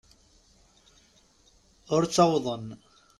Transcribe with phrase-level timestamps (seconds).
[1.95, 2.67] Ur ttawḍen.